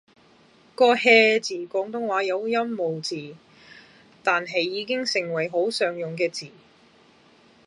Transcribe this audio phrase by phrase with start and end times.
[0.73, 3.35] 個 hea 字廣東話有音無字，
[4.23, 6.47] 但係已經成為好常用嘅字